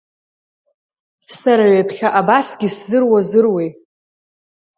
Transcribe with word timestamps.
Сара 1.39 1.65
ҩаԥхьа 1.71 2.09
абасгьы 2.19 2.67
сзыруазыруеи? 2.75 3.69